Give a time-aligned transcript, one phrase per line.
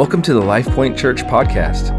[0.00, 1.92] Welcome to the LifePoint Church podcast.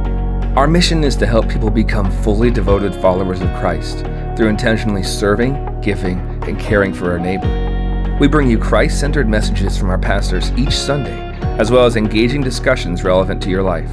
[0.57, 3.99] Our mission is to help people become fully devoted followers of Christ
[4.35, 8.17] through intentionally serving, giving, and caring for our neighbor.
[8.19, 11.15] We bring you Christ centered messages from our pastors each Sunday,
[11.59, 13.91] as well as engaging discussions relevant to your life.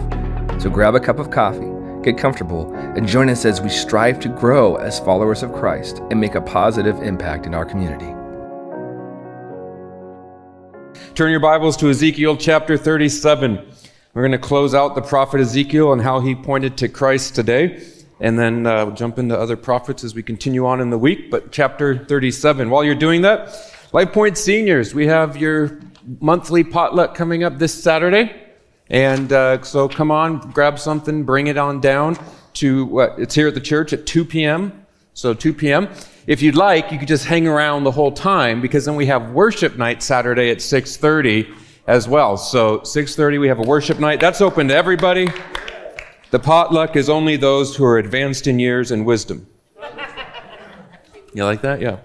[0.59, 1.71] So grab a cup of coffee,
[2.03, 6.19] get comfortable, and join us as we strive to grow as followers of Christ and
[6.19, 8.15] make a positive impact in our community.
[11.15, 13.78] Turn your Bibles to Ezekiel chapter 37.
[14.15, 17.83] We're going to close out the prophet Ezekiel and how he pointed to Christ today,
[18.21, 21.31] and then uh, jump into other prophets as we continue on in the week.
[21.31, 22.71] But chapter 37.
[22.71, 23.49] While you're doing that,
[23.93, 25.79] LifePoint seniors, we have your
[26.21, 28.35] monthly potluck coming up this Saturday.
[28.89, 32.19] And uh, so come on, grab something, bring it on down
[32.55, 33.19] to what?
[33.19, 34.87] It's here at the church at 2 p.m.
[35.13, 35.91] So 2 p.m.
[36.27, 39.33] If you'd like, you could just hang around the whole time because then we have
[39.33, 41.55] worship night Saturday at 6:30
[41.89, 42.37] as well.
[42.37, 44.21] So 6:30 we have a worship night.
[44.21, 45.29] That's open to everybody.
[46.31, 49.49] The potluck is only those who are advanced in years and wisdom.
[51.33, 51.81] You like that?
[51.81, 51.99] Yeah.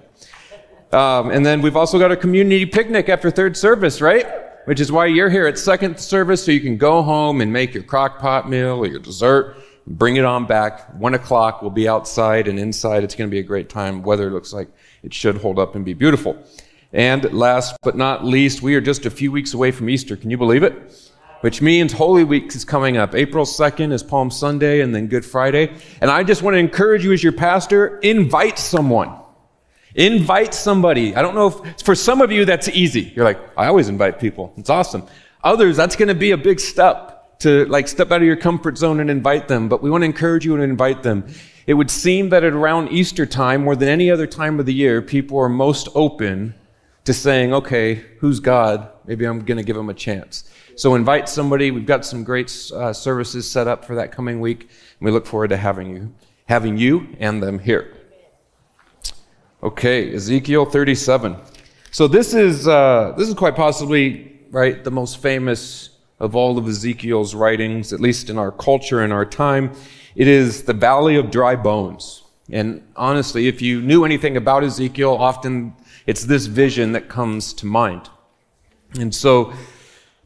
[0.93, 4.25] Um, and then we've also got a community picnic after third service, right?
[4.65, 7.73] Which is why you're here at second service, so you can go home and make
[7.73, 10.93] your crock pot meal or your dessert, bring it on back.
[10.93, 13.03] One o'clock, we'll be outside and inside.
[13.03, 14.03] It's going to be a great time.
[14.03, 14.69] Weather looks like
[15.03, 16.37] it should hold up and be beautiful.
[16.93, 20.15] And last but not least, we are just a few weeks away from Easter.
[20.15, 20.73] Can you believe it?
[21.41, 23.15] Which means Holy Week is coming up.
[23.15, 25.75] April 2nd is Palm Sunday and then Good Friday.
[26.01, 29.11] And I just want to encourage you as your pastor, invite someone.
[29.95, 31.15] Invite somebody.
[31.15, 33.11] I don't know if for some of you that's easy.
[33.15, 34.53] You're like, I always invite people.
[34.57, 35.05] It's awesome.
[35.43, 38.77] Others, that's going to be a big step to like step out of your comfort
[38.77, 39.67] zone and invite them.
[39.67, 41.25] But we want to encourage you and invite them.
[41.65, 44.73] It would seem that at around Easter time, more than any other time of the
[44.73, 46.53] year, people are most open
[47.05, 48.89] to saying, okay, who's God?
[49.05, 50.49] Maybe I'm going to give him a chance.
[50.75, 51.71] So invite somebody.
[51.71, 54.61] We've got some great uh, services set up for that coming week.
[54.61, 56.13] And we look forward to having you,
[56.47, 57.97] having you and them here.
[59.61, 61.37] Okay, Ezekiel 37.
[61.91, 65.89] So this is uh, this is quite possibly right the most famous
[66.19, 69.71] of all of Ezekiel's writings, at least in our culture and our time.
[70.15, 72.23] It is the Valley of Dry Bones.
[72.51, 75.73] And honestly, if you knew anything about Ezekiel, often
[76.05, 78.09] it's this vision that comes to mind.
[78.99, 79.53] And so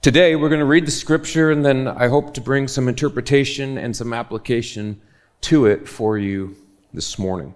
[0.01, 3.77] today we're going to read the scripture, and then I hope to bring some interpretation
[3.77, 5.01] and some application
[5.41, 6.55] to it for you
[6.93, 7.53] this morning.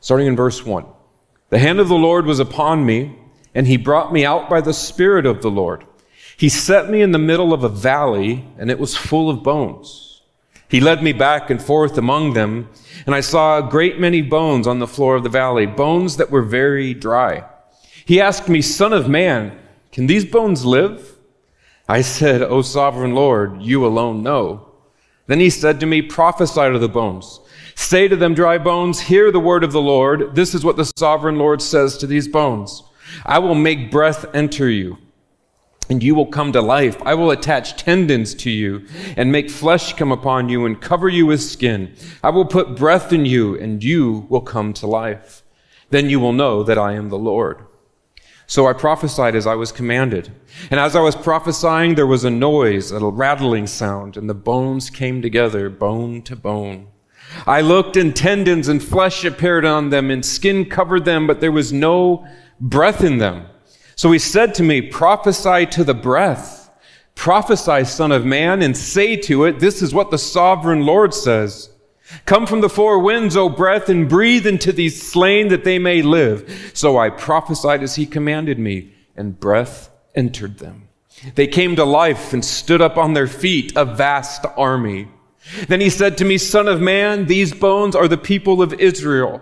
[0.00, 0.84] Starting in verse 1
[1.50, 3.18] The hand of the Lord was upon me,
[3.54, 5.84] and he brought me out by the Spirit of the Lord.
[6.36, 10.05] He set me in the middle of a valley, and it was full of bones.
[10.68, 12.68] He led me back and forth among them,
[13.06, 16.30] and I saw a great many bones on the floor of the valley, bones that
[16.30, 17.44] were very dry.
[18.04, 19.58] He asked me, Son of man,
[19.92, 21.16] can these bones live?
[21.88, 24.72] I said, O sovereign Lord, you alone know.
[25.26, 27.40] Then he said to me, Prophesy to the bones.
[27.76, 30.34] Say to them, dry bones, hear the word of the Lord.
[30.34, 32.82] This is what the sovereign Lord says to these bones.
[33.24, 34.98] I will make breath enter you,
[35.88, 37.00] and you will come to life.
[37.02, 38.86] I will attach tendons to you,
[39.16, 41.94] and make flesh come upon you, and cover you with skin.
[42.22, 45.42] I will put breath in you, and you will come to life.
[45.90, 47.64] Then you will know that I am the Lord.
[48.48, 50.30] So I prophesied as I was commanded.
[50.70, 54.88] And as I was prophesying, there was a noise, a rattling sound, and the bones
[54.88, 56.88] came together, bone to bone.
[57.46, 61.52] I looked, and tendons and flesh appeared on them, and skin covered them, but there
[61.52, 62.26] was no
[62.60, 63.46] breath in them.
[63.96, 66.70] So he said to me, Prophesy to the breath.
[67.14, 71.70] Prophesy, Son of Man, and say to it, This is what the sovereign Lord says.
[72.26, 76.02] Come from the four winds, O breath, and breathe into these slain that they may
[76.02, 76.70] live.
[76.74, 80.88] So I prophesied as he commanded me, and breath entered them.
[81.34, 85.08] They came to life and stood up on their feet, a vast army.
[85.68, 89.40] Then he said to me, Son of man, these bones are the people of Israel.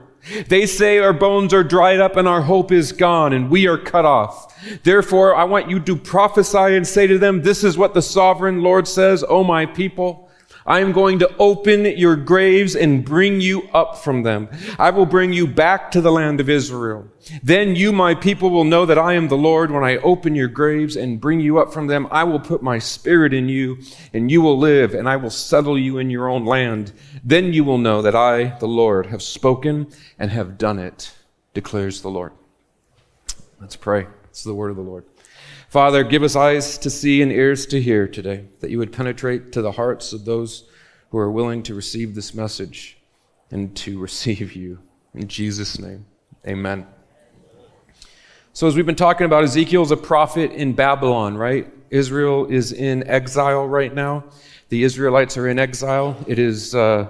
[0.49, 3.79] They say our bones are dried up and our hope is gone and we are
[3.79, 4.55] cut off.
[4.83, 8.63] Therefore, I want you to prophesy and say to them, This is what the sovereign
[8.63, 10.24] Lord says, O my people.
[10.67, 14.49] I am going to open your graves and bring you up from them.
[14.79, 17.07] I will bring you back to the land of Israel.
[17.43, 20.49] Then you, my people, will know that I am the Lord when I open your
[20.49, 22.09] graves and bring you up from them.
[22.11, 23.79] I will put my spirit in you
[24.15, 26.93] and you will live and I will settle you in your own land.
[27.23, 29.89] Then you will know that I, the Lord, have spoken
[30.19, 31.13] and have done it,
[31.53, 32.33] declares the Lord.
[33.61, 34.07] Let's pray.
[34.31, 35.05] It's the word of the Lord.
[35.75, 39.51] Father, give us eyes to see and ears to hear today, that you would penetrate
[39.51, 40.71] to the hearts of those
[41.11, 42.97] who are willing to receive this message
[43.51, 44.79] and to receive you.
[45.15, 46.07] In Jesus' name,
[46.47, 46.87] amen.
[48.53, 51.69] So, as we've been talking about, Ezekiel is a prophet in Babylon, right?
[51.91, 54.27] Israel is in exile right now.
[54.69, 56.17] The Israelites are in exile.
[56.29, 57.09] It is uh,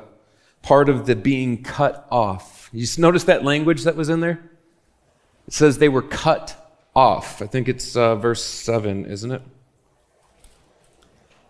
[0.63, 2.71] part of the being cut off.
[2.73, 4.41] You notice that language that was in there?
[5.47, 6.64] It says they were cut
[6.95, 7.43] off.
[7.43, 9.43] I think it's uh, verse 7, isn't it?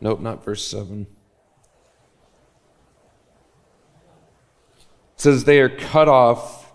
[0.01, 1.07] Nope, not verse 7.
[5.15, 6.73] It says they are cut off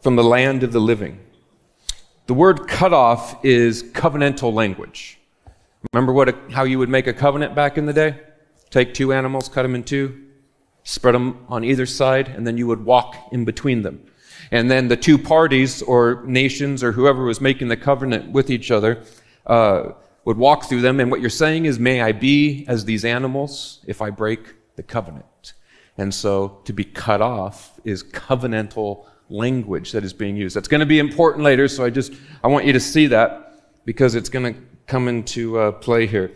[0.00, 1.20] from the land of the living.
[2.26, 5.18] The word cut off is covenantal language.
[5.92, 8.20] Remember what a, how you would make a covenant back in the day?
[8.70, 10.26] Take two animals, cut them in two,
[10.84, 14.04] spread them on either side, and then you would walk in between them.
[14.50, 18.70] And then the two parties or nations or whoever was making the covenant with each
[18.70, 19.02] other
[19.46, 19.92] uh,
[20.24, 21.00] would walk through them.
[21.00, 24.82] And what you're saying is, May I be as these animals if I break the
[24.82, 25.54] covenant.
[25.98, 30.56] And so to be cut off is covenantal language that is being used.
[30.56, 32.12] That's going to be important later, so I just
[32.42, 36.32] I want you to see that because it's going to come into uh, play here.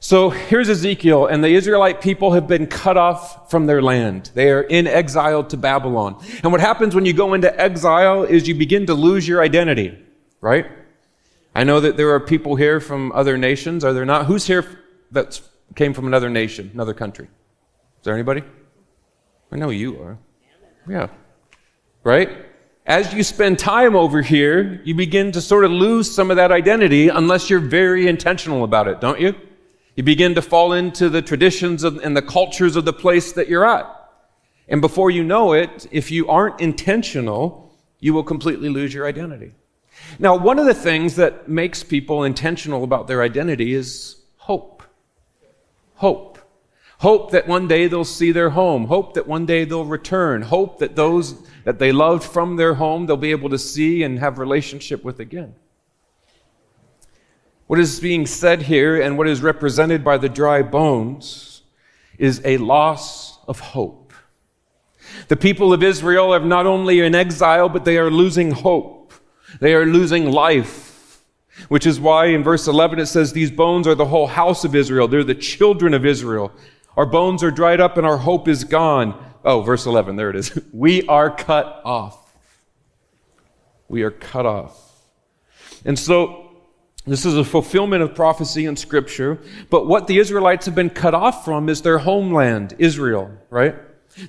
[0.00, 4.30] So here's Ezekiel, and the Israelite people have been cut off from their land.
[4.32, 6.22] They are in exile to Babylon.
[6.44, 9.98] And what happens when you go into exile is you begin to lose your identity,
[10.40, 10.66] right?
[11.52, 13.84] I know that there are people here from other nations.
[13.84, 14.26] Are there not?
[14.26, 14.64] Who's here
[15.10, 15.40] that
[15.74, 17.24] came from another nation, another country?
[17.26, 18.44] Is there anybody?
[19.50, 20.18] I know you are.
[20.88, 21.08] Yeah.
[22.04, 22.30] Right?
[22.86, 26.52] As you spend time over here, you begin to sort of lose some of that
[26.52, 29.34] identity unless you're very intentional about it, don't you?
[29.98, 33.48] You begin to fall into the traditions of, and the cultures of the place that
[33.48, 33.84] you're at.
[34.68, 39.54] And before you know it, if you aren't intentional, you will completely lose your identity.
[40.20, 44.84] Now, one of the things that makes people intentional about their identity is hope.
[45.96, 46.38] Hope.
[46.98, 48.84] Hope that one day they'll see their home.
[48.84, 50.42] Hope that one day they'll return.
[50.42, 54.20] Hope that those that they loved from their home they'll be able to see and
[54.20, 55.56] have relationship with again.
[57.68, 61.60] What is being said here and what is represented by the dry bones
[62.16, 64.14] is a loss of hope.
[65.28, 69.12] The people of Israel are not only in exile, but they are losing hope.
[69.60, 71.22] They are losing life.
[71.68, 74.74] Which is why in verse 11 it says, These bones are the whole house of
[74.74, 75.06] Israel.
[75.06, 76.50] They're the children of Israel.
[76.96, 79.22] Our bones are dried up and our hope is gone.
[79.44, 80.58] Oh, verse 11, there it is.
[80.72, 82.34] We are cut off.
[83.88, 84.74] We are cut off.
[85.84, 86.47] And so
[87.08, 89.38] this is a fulfillment of prophecy in Scripture.
[89.70, 93.74] But what the Israelites have been cut off from is their homeland, Israel, right?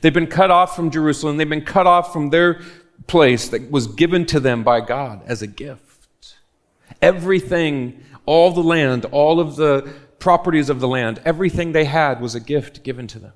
[0.01, 1.37] They've been cut off from Jerusalem.
[1.37, 2.61] They've been cut off from their
[3.07, 6.37] place that was given to them by God as a gift.
[7.01, 12.35] Everything, all the land, all of the properties of the land, everything they had was
[12.35, 13.33] a gift given to them.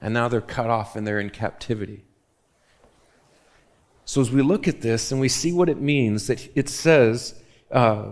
[0.00, 2.04] And now they're cut off and they're in captivity.
[4.04, 7.40] So as we look at this and we see what it means, that it says,
[7.70, 8.10] uh,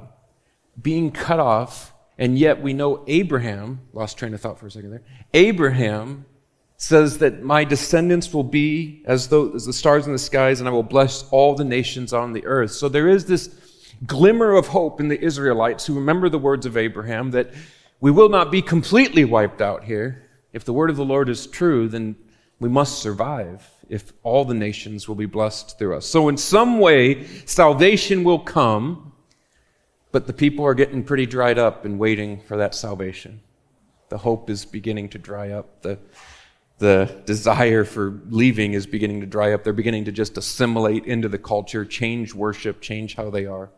[0.82, 4.90] being cut off, and yet we know Abraham, lost train of thought for a second
[4.90, 5.02] there,
[5.34, 6.24] Abraham
[6.76, 10.68] says that my descendants will be as though as the stars in the skies, and
[10.68, 12.72] I will bless all the nations on the earth.
[12.72, 13.54] So there is this
[14.06, 17.52] glimmer of hope in the Israelites who remember the words of Abraham that
[18.00, 20.30] we will not be completely wiped out here.
[20.54, 22.16] If the word of the Lord is true, then
[22.60, 26.06] we must survive if all the nations will be blessed through us.
[26.06, 29.09] So, in some way, salvation will come
[30.12, 33.40] but the people are getting pretty dried up and waiting for that salvation.
[34.08, 35.82] The hope is beginning to dry up.
[35.82, 35.98] The,
[36.78, 39.62] the desire for leaving is beginning to dry up.
[39.62, 43.70] They're beginning to just assimilate into the culture, change worship, change how they are.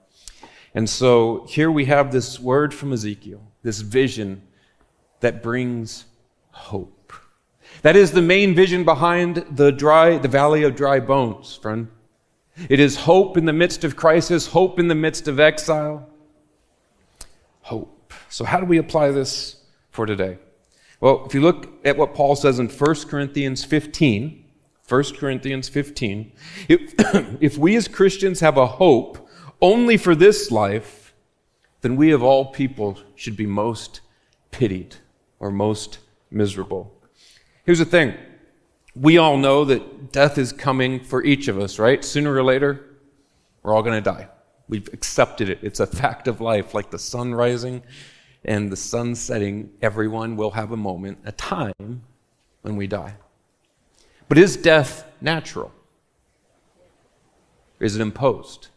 [0.74, 4.42] And so here we have this word from Ezekiel, this vision
[5.20, 6.06] that brings
[6.50, 7.12] hope.
[7.82, 11.88] That is the main vision behind the dry, the valley of dry bones, friend.
[12.70, 16.08] It is hope in the midst of crisis, hope in the midst of exile
[17.62, 18.12] hope.
[18.28, 19.56] So, how do we apply this
[19.90, 20.38] for today?
[21.00, 24.44] Well, if you look at what Paul says in 1 Corinthians 15,
[24.88, 26.32] 1 Corinthians 15,
[26.68, 26.94] if,
[27.40, 29.28] if we as Christians have a hope
[29.60, 31.14] only for this life,
[31.80, 34.00] then we of all people should be most
[34.50, 34.96] pitied
[35.40, 35.98] or most
[36.30, 36.94] miserable.
[37.64, 38.14] Here's the thing
[38.94, 42.04] we all know that death is coming for each of us, right?
[42.04, 42.84] Sooner or later,
[43.62, 44.28] we're all going to die.
[44.72, 45.58] We've accepted it.
[45.60, 47.82] It's a fact of life, like the sun rising
[48.42, 49.70] and the sun setting.
[49.82, 52.04] Everyone will have a moment, a time
[52.62, 53.16] when we die.
[54.30, 55.72] But is death natural?
[57.80, 58.68] Is it imposed?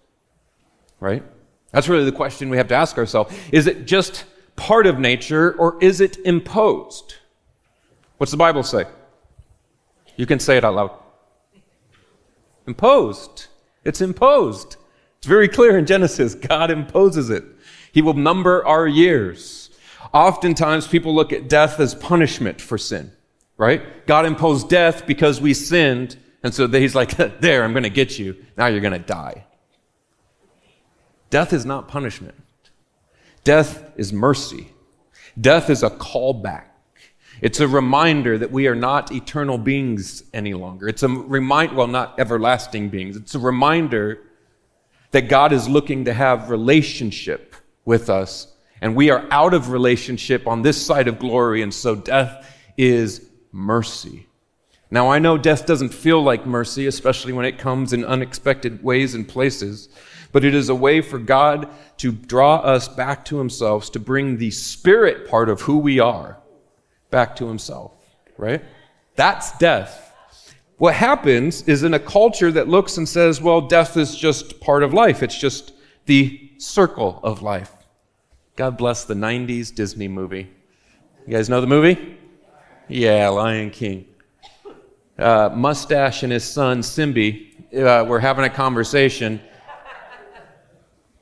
[1.00, 1.24] Right?
[1.72, 3.34] That's really the question we have to ask ourselves.
[3.54, 4.26] Is it just
[4.58, 7.16] part of nature or is it imposed?
[8.18, 8.84] What's the Bible say?
[10.18, 10.92] You can say it out loud.
[12.68, 13.46] Imposed.
[13.86, 14.76] It's imposed.
[15.26, 16.36] It's very clear in Genesis.
[16.36, 17.44] God imposes it.
[17.92, 19.72] He will number our years.
[20.14, 23.12] Oftentimes, people look at death as punishment for sin,
[23.58, 24.06] right?
[24.06, 28.20] God imposed death because we sinned, and so he's like, there, I'm going to get
[28.20, 28.36] you.
[28.56, 29.48] Now you're going to die.
[31.32, 32.36] Death is not punishment.
[33.44, 34.74] Death is mercy.
[35.42, 36.66] Death is a callback.
[37.42, 40.88] It's a reminder that we are not eternal beings any longer.
[40.88, 43.18] It's a remind, well, not everlasting beings.
[43.18, 44.22] It's a reminder
[45.16, 47.56] that God is looking to have relationship
[47.86, 51.96] with us, and we are out of relationship on this side of glory, and so
[51.96, 54.28] death is mercy.
[54.92, 59.16] Now, I know death doesn't feel like mercy, especially when it comes in unexpected ways
[59.16, 59.88] and places,
[60.34, 61.70] but it is a way for God
[62.00, 66.40] to draw us back to Himself, to bring the spirit part of who we are
[67.10, 67.94] back to Himself,
[68.38, 68.62] right?
[69.16, 70.05] That's death.
[70.78, 74.84] What happens is in a culture that looks and says, well, death is just part
[74.84, 75.74] of life, it's just
[76.06, 77.72] the circle of life.
[78.56, 80.50] God bless the 90s Disney movie.
[81.26, 82.18] You guys know the movie?
[82.88, 84.06] Yeah, Lion King.
[85.18, 89.42] Uh, Mustache and his son, Simbi, uh, were having a conversation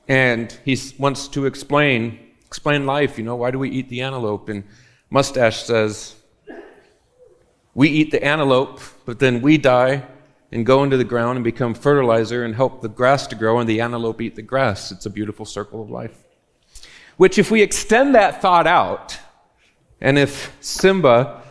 [0.07, 3.17] and he wants to explain explain life.
[3.17, 4.49] You know, why do we eat the antelope?
[4.49, 4.63] And
[5.09, 6.15] Mustache says,
[7.75, 10.05] we eat the antelope, but then we die
[10.51, 13.67] and go into the ground and become fertilizer and help the grass to grow, and
[13.67, 14.91] the antelope eat the grass.
[14.91, 16.15] It's a beautiful circle of life.
[17.17, 19.17] Which, if we extend that thought out,
[19.99, 21.41] and if Simba,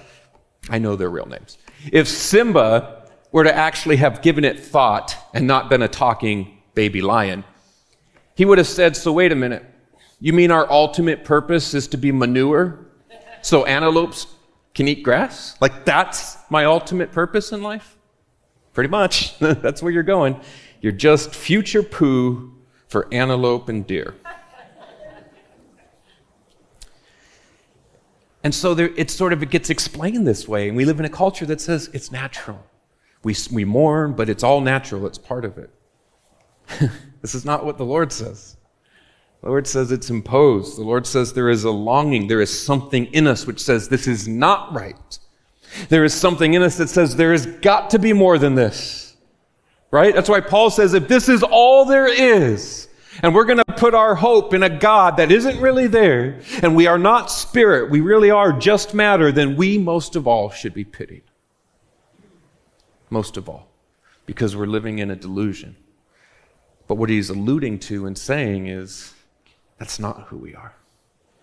[0.70, 1.58] I know their real names,
[1.92, 7.02] if Simba were to actually have given it thought and not been a talking baby
[7.02, 7.44] lion,
[8.36, 9.64] he would have said, So wait a minute.
[10.20, 12.86] You mean our ultimate purpose is to be manure?
[13.40, 14.28] So antelopes
[14.74, 15.56] can eat grass?
[15.60, 17.96] Like that's my ultimate purpose in life?
[18.72, 19.38] Pretty much.
[19.40, 20.40] that's where you're going.
[20.80, 22.54] You're just future poo
[22.88, 24.14] for antelope and deer.
[28.42, 30.68] and so there, it sort of it gets explained this way.
[30.68, 32.64] And we live in a culture that says it's natural.
[33.22, 35.70] We, we mourn, but it's all natural, it's part of it.
[37.22, 38.56] This is not what the Lord says.
[39.42, 40.78] The Lord says it's imposed.
[40.78, 42.28] The Lord says there is a longing.
[42.28, 45.18] There is something in us which says this is not right.
[45.88, 49.16] There is something in us that says there has got to be more than this.
[49.90, 50.14] Right?
[50.14, 52.88] That's why Paul says if this is all there is,
[53.22, 56.76] and we're going to put our hope in a God that isn't really there, and
[56.76, 60.72] we are not spirit, we really are just matter, then we most of all should
[60.72, 61.24] be pitied.
[63.10, 63.68] Most of all.
[64.24, 65.76] Because we're living in a delusion.
[66.86, 69.12] But what he's alluding to and saying is
[69.82, 70.76] that's not who we are.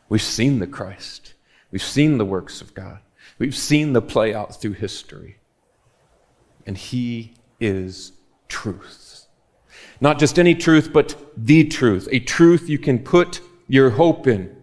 [0.08, 1.34] We've seen the Christ,
[1.72, 3.00] we've seen the works of God,
[3.38, 5.40] we've seen the play out through history.
[6.66, 8.14] And he is
[8.48, 9.26] truth.
[10.00, 14.56] Not just any truth, but the truth, a truth you can put your hope in.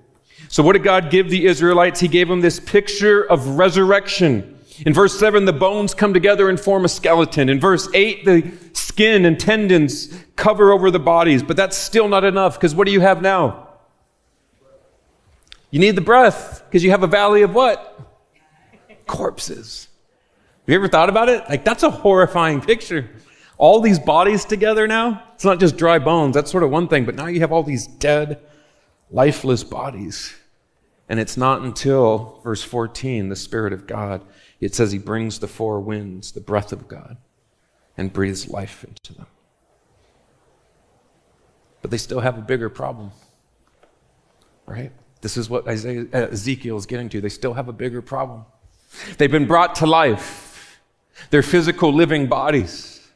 [0.49, 2.01] So, what did God give the Israelites?
[2.01, 4.59] He gave them this picture of resurrection.
[4.87, 7.51] In verse 7, the bones come together and form a skeleton.
[7.51, 11.43] In verse 8, the skin and tendons cover over the bodies.
[11.43, 13.66] But that's still not enough because what do you have now?
[15.77, 18.01] You need the breath because you have a valley of what?
[19.07, 19.89] Corpses.
[20.63, 21.47] Have you ever thought about it?
[21.51, 23.11] Like, that's a horrifying picture.
[23.59, 26.33] All these bodies together now, it's not just dry bones.
[26.35, 27.05] That's sort of one thing.
[27.05, 28.41] But now you have all these dead,
[29.11, 30.35] lifeless bodies.
[31.11, 34.23] And it's not until verse 14, the Spirit of God
[34.61, 37.19] it says he brings the four winds, the breath of God,
[37.99, 39.27] and breathes life into them.
[41.83, 43.11] But they still have a bigger problem,
[44.65, 44.91] right?
[45.21, 47.21] This is what Isaiah, uh, Ezekiel is getting to.
[47.21, 48.45] They still have a bigger problem.
[49.19, 50.81] They've been brought to life,
[51.31, 53.07] they're physical living bodies,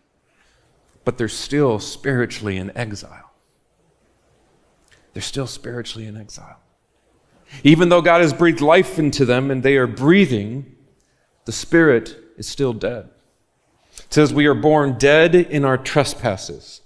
[1.05, 3.31] but they're still spiritually in exile.
[5.13, 6.59] They're still spiritually in exile.
[7.65, 10.77] Even though God has breathed life into them and they are breathing,
[11.47, 13.11] the spirit is still dead.
[13.99, 16.81] It says, We are born dead in our trespasses.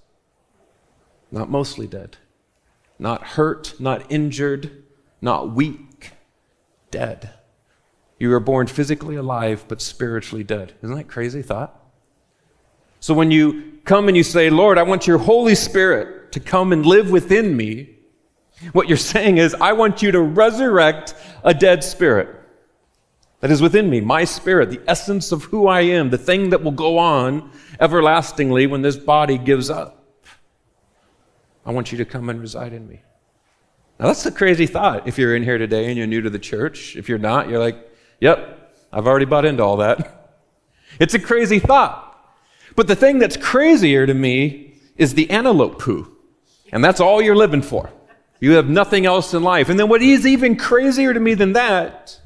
[1.31, 2.17] Not mostly dead.
[2.99, 4.84] Not hurt, not injured,
[5.25, 6.13] not weak.
[6.91, 7.31] Dead.
[8.19, 10.75] You are born physically alive, but spiritually dead.
[10.83, 11.81] Isn't that crazy thought?
[13.01, 16.73] So when you come and you say, Lord, I want your Holy Spirit to come
[16.73, 17.91] and live within me,
[18.73, 22.29] what you're saying is, I want you to resurrect a dead spirit
[23.41, 26.63] that is within me, my spirit, the essence of who I am, the thing that
[26.63, 27.51] will go on
[27.81, 30.07] everlastingly when this body gives up.
[31.67, 33.03] I want you to come and reside in me.
[33.99, 36.39] Now, that's a crazy thought if you're in here today and you're new to the
[36.39, 36.97] church.
[36.97, 37.77] If you're not, you're like,
[38.21, 40.21] yep, I've already bought into all that.
[41.01, 42.05] It's a crazy thought.
[42.77, 46.17] But the thing that's crazier to me is the antelope poo.
[46.71, 47.91] And that's all you're living for.
[48.39, 49.69] You have nothing else in life.
[49.69, 52.21] And then what is even crazier to me than that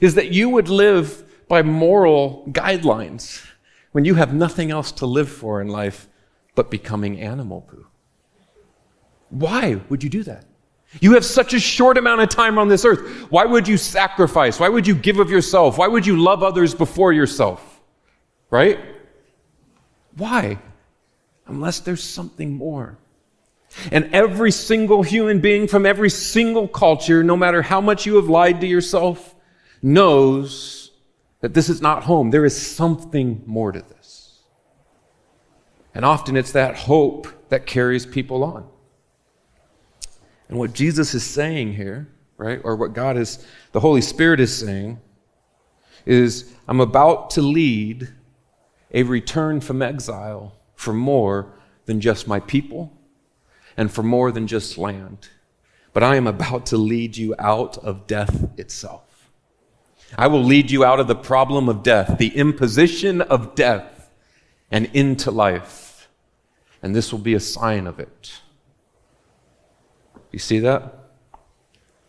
[0.00, 3.44] is that you would live by moral guidelines
[3.92, 6.08] when you have nothing else to live for in life
[6.54, 7.86] but becoming animal poo.
[9.30, 10.44] Why would you do that?
[11.00, 13.30] You have such a short amount of time on this earth.
[13.30, 14.58] Why would you sacrifice?
[14.58, 15.78] Why would you give of yourself?
[15.78, 17.80] Why would you love others before yourself?
[18.50, 18.78] Right?
[20.16, 20.58] Why?
[21.46, 22.98] Unless there's something more.
[23.92, 28.28] And every single human being from every single culture, no matter how much you have
[28.28, 29.34] lied to yourself,
[29.82, 30.92] knows
[31.40, 32.30] that this is not home.
[32.30, 34.40] There is something more to this.
[35.94, 38.68] And often it's that hope that carries people on.
[40.48, 44.56] And what Jesus is saying here, right, or what God is, the Holy Spirit is
[44.56, 45.00] saying,
[46.04, 48.08] is I'm about to lead
[48.92, 51.52] a return from exile for more
[51.86, 52.92] than just my people
[53.76, 55.28] and for more than just land.
[55.92, 59.30] But I am about to lead you out of death itself.
[60.16, 64.10] I will lead you out of the problem of death, the imposition of death,
[64.70, 66.08] and into life.
[66.82, 68.40] And this will be a sign of it.
[70.36, 70.92] You see that?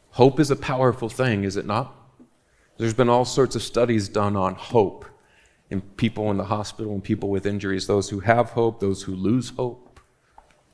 [0.10, 1.96] Hope is a powerful thing, is it not?
[2.78, 5.06] There's been all sorts of studies done on hope
[5.70, 9.16] in people in the hospital and people with injuries, those who have hope, those who
[9.16, 10.02] lose hope,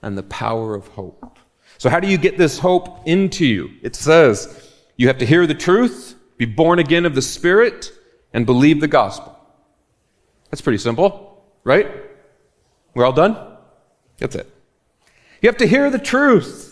[0.02, 1.38] and the power of hope.
[1.78, 3.70] So, how do you get this hope into you?
[3.84, 7.92] It says you have to hear the truth, be born again of the Spirit,
[8.34, 9.38] and believe the gospel.
[10.50, 11.86] That's pretty simple, right?
[12.96, 13.38] We're all done?
[14.18, 14.52] That's it.
[15.44, 16.72] You have to hear the truth.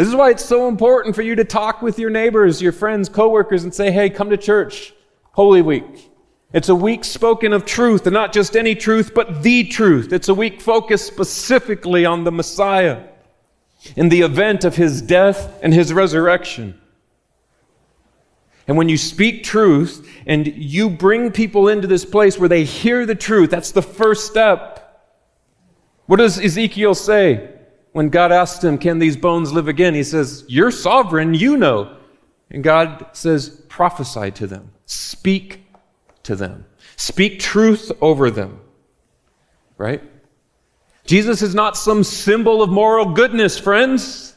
[0.00, 3.06] This is why it's so important for you to talk with your neighbors, your friends,
[3.10, 4.94] coworkers, and say, hey, come to church.
[5.32, 6.10] Holy Week.
[6.54, 10.10] It's a week spoken of truth, and not just any truth, but the truth.
[10.14, 13.08] It's a week focused specifically on the Messiah
[13.94, 16.80] in the event of his death and his resurrection.
[18.66, 23.04] And when you speak truth and you bring people into this place where they hear
[23.04, 25.12] the truth, that's the first step.
[26.06, 27.59] What does Ezekiel say
[27.92, 29.94] when God asked him, Can these bones live again?
[29.94, 31.96] He says, You're sovereign, you know.
[32.50, 35.64] And God says, Prophesy to them, speak
[36.24, 36.66] to them.
[36.96, 38.60] Speak truth over them.
[39.78, 40.02] Right?
[41.06, 44.29] Jesus is not some symbol of moral goodness, friends.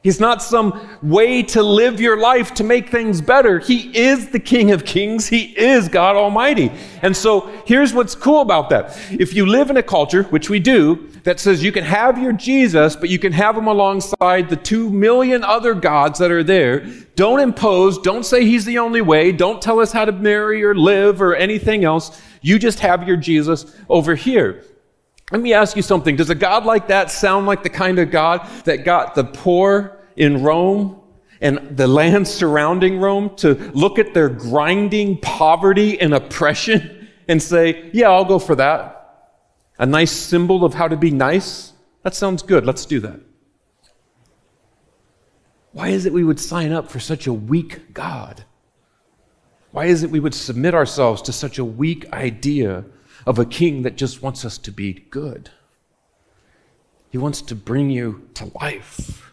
[0.00, 3.58] He's not some way to live your life to make things better.
[3.58, 5.26] He is the King of Kings.
[5.26, 6.70] He is God Almighty.
[7.02, 8.96] And so here's what's cool about that.
[9.10, 12.32] If you live in a culture, which we do, that says you can have your
[12.32, 16.86] Jesus, but you can have him alongside the two million other gods that are there,
[17.16, 20.76] don't impose, don't say he's the only way, don't tell us how to marry or
[20.76, 22.22] live or anything else.
[22.40, 24.62] You just have your Jesus over here.
[25.30, 26.16] Let me ask you something.
[26.16, 29.98] Does a God like that sound like the kind of God that got the poor
[30.16, 31.00] in Rome
[31.40, 37.90] and the land surrounding Rome to look at their grinding poverty and oppression and say,
[37.92, 39.34] Yeah, I'll go for that?
[39.78, 41.72] A nice symbol of how to be nice?
[42.02, 42.64] That sounds good.
[42.64, 43.20] Let's do that.
[45.72, 48.44] Why is it we would sign up for such a weak God?
[49.70, 52.84] Why is it we would submit ourselves to such a weak idea
[53.26, 55.50] of a king that just wants us to be good.
[57.10, 59.32] He wants to bring you to life.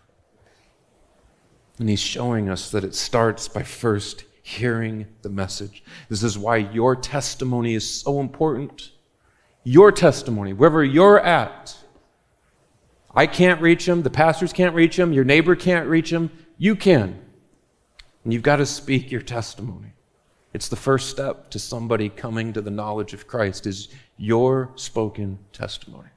[1.78, 5.84] And he's showing us that it starts by first hearing the message.
[6.08, 8.92] This is why your testimony is so important.
[9.64, 11.76] Your testimony, wherever you're at.
[13.14, 16.76] I can't reach him, the pastors can't reach him, your neighbor can't reach him, you
[16.76, 17.20] can.
[18.24, 19.94] And you've got to speak your testimony.
[20.56, 25.38] It's the first step to somebody coming to the knowledge of Christ is your spoken
[25.52, 26.08] testimony.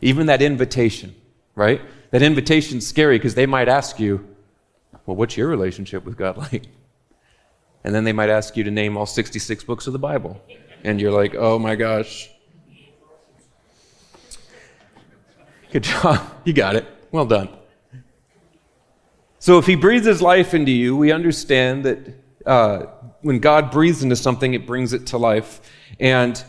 [0.00, 1.12] Even that invitation,
[1.56, 1.80] right?
[2.12, 4.24] That invitation's scary because they might ask you,
[5.04, 6.66] well, what's your relationship with God like?
[7.82, 10.40] And then they might ask you to name all 66 books of the Bible.
[10.84, 12.30] And you're like, oh my gosh.
[15.72, 16.20] Good job.
[16.44, 16.86] You got it.
[17.10, 17.48] Well done.
[19.40, 22.86] So if he breathes his life into you, we understand that uh,
[23.22, 25.60] when God breathes into something, it brings it to life.
[25.98, 26.42] And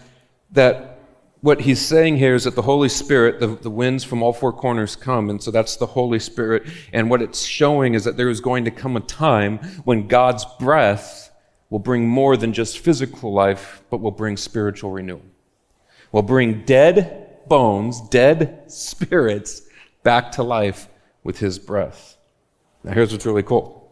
[0.51, 0.99] that
[1.41, 4.53] what he's saying here is that the Holy Spirit, the, the winds from all four
[4.53, 6.63] corners come, and so that's the Holy Spirit.
[6.93, 10.45] And what it's showing is that there is going to come a time when God's
[10.59, 11.31] breath
[11.69, 15.23] will bring more than just physical life, but will bring spiritual renewal.
[16.11, 19.63] Will bring dead bones, dead spirits
[20.03, 20.87] back to life
[21.23, 22.15] with his breath.
[22.83, 23.82] Now, here's what's really cool.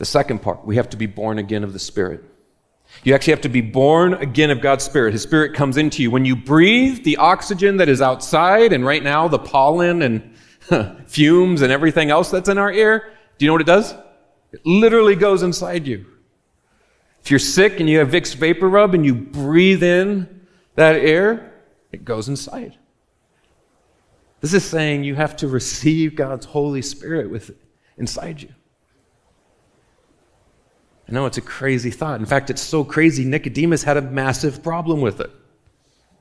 [0.00, 2.24] The second part, we have to be born again of the Spirit.
[3.04, 5.12] You actually have to be born again of God's Spirit.
[5.12, 6.10] His Spirit comes into you.
[6.10, 10.34] When you breathe the oxygen that is outside, and right now the pollen and
[11.06, 13.92] fumes and everything else that's in our air, do you know what it does?
[14.52, 16.06] It literally goes inside you.
[17.22, 21.52] If you're sick and you have Vicks VapoRub and you breathe in that air,
[21.92, 22.78] it goes inside.
[24.40, 27.50] This is saying you have to receive God's Holy Spirit with
[27.98, 28.48] inside you.
[31.10, 32.20] I know it's a crazy thought.
[32.20, 35.30] In fact, it's so crazy, Nicodemus had a massive problem with it.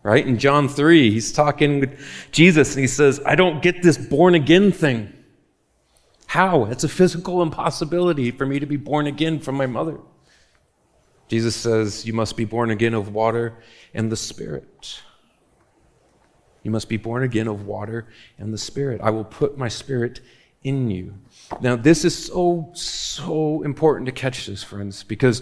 [0.02, 0.26] Right?
[0.26, 2.00] In John 3, he's talking with
[2.32, 5.14] Jesus and he says, I don't get this born again thing.
[6.26, 6.66] How?
[6.66, 10.00] It's a physical impossibility for me to be born again from my mother.
[11.28, 13.58] Jesus says, You must be born again of water
[13.94, 15.02] and the Spirit.
[16.64, 19.02] You must be born again of water and the Spirit.
[19.02, 20.22] I will put my Spirit
[20.64, 21.16] in you.
[21.62, 25.42] Now, this is so, so important to catch this, friends, because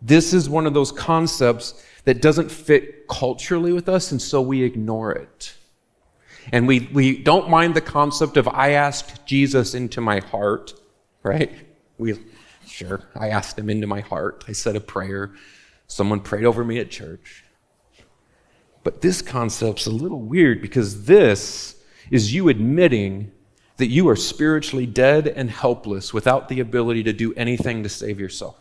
[0.00, 4.62] this is one of those concepts that doesn't fit culturally with us, and so we
[4.62, 5.54] ignore it.
[6.52, 10.72] And we, we don't mind the concept of I asked Jesus into my heart,
[11.22, 11.52] right?
[11.98, 12.18] We,
[12.66, 14.44] sure, I asked him into my heart.
[14.48, 15.32] I said a prayer.
[15.86, 17.44] Someone prayed over me at church.
[18.82, 21.76] But this concept's a little weird because this
[22.10, 23.32] is you admitting
[23.80, 28.20] that you are spiritually dead and helpless without the ability to do anything to save
[28.20, 28.56] yourself.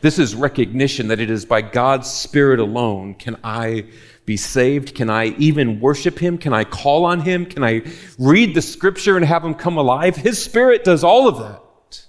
[0.00, 3.86] This is recognition that it is by God's Spirit alone can I
[4.24, 4.94] be saved?
[4.94, 6.38] Can I even worship Him?
[6.38, 7.46] Can I call on Him?
[7.46, 7.82] Can I
[8.18, 10.16] read the Scripture and have Him come alive?
[10.16, 12.06] His Spirit does all of that.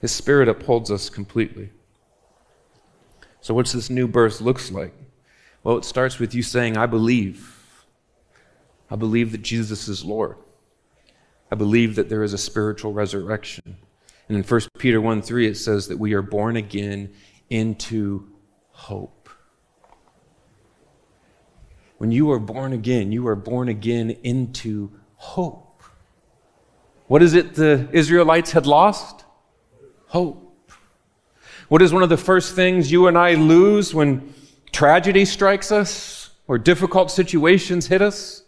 [0.00, 1.70] His Spirit upholds us completely.
[3.40, 4.94] So, what's this new birth looks like?
[5.62, 7.84] Well, it starts with you saying, I believe.
[8.90, 10.36] I believe that Jesus is Lord.
[11.50, 13.76] I believe that there is a spiritual resurrection.
[14.28, 17.12] And in 1 Peter 1 3, it says that we are born again
[17.50, 18.28] into
[18.70, 19.28] hope.
[21.98, 25.82] When you are born again, you are born again into hope.
[27.06, 29.24] What is it the Israelites had lost?
[30.06, 30.40] Hope.
[31.68, 34.34] What is one of the first things you and I lose when
[34.72, 38.43] tragedy strikes us or difficult situations hit us?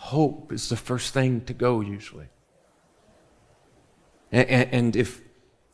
[0.00, 2.28] Hope is the first thing to go, usually.
[4.32, 5.20] And, and if,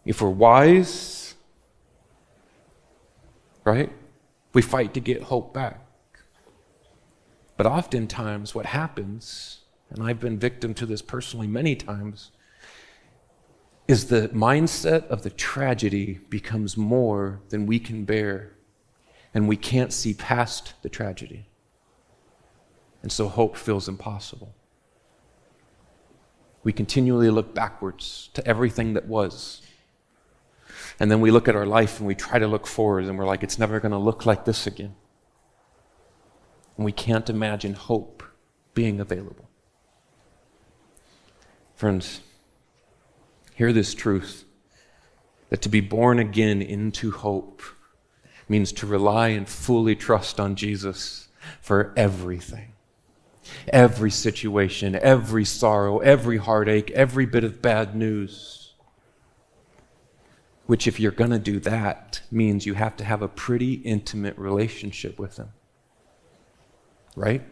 [0.04, 1.36] if we're wise,
[3.62, 3.90] right,
[4.52, 5.80] we fight to get hope back.
[7.56, 9.60] But oftentimes, what happens,
[9.90, 12.32] and I've been victim to this personally many times,
[13.86, 18.56] is the mindset of the tragedy becomes more than we can bear,
[19.32, 21.46] and we can't see past the tragedy.
[23.02, 24.54] And so hope feels impossible.
[26.64, 29.62] We continually look backwards to everything that was.
[30.98, 33.26] And then we look at our life and we try to look forward and we're
[33.26, 34.94] like, it's never going to look like this again.
[36.76, 38.22] And we can't imagine hope
[38.74, 39.48] being available.
[41.74, 42.20] Friends,
[43.54, 44.44] hear this truth
[45.50, 47.62] that to be born again into hope
[48.48, 51.28] means to rely and fully trust on Jesus
[51.60, 52.72] for everything.
[53.68, 58.74] Every situation, every sorrow, every heartache, every bit of bad news.
[60.66, 64.36] Which, if you're going to do that, means you have to have a pretty intimate
[64.36, 65.50] relationship with Him.
[67.14, 67.42] Right?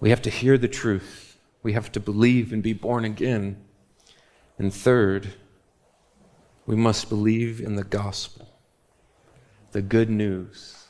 [0.00, 1.38] We have to hear the truth.
[1.62, 3.62] We have to believe and be born again.
[4.58, 5.34] And third,
[6.66, 8.41] we must believe in the gospel
[9.72, 10.86] the good news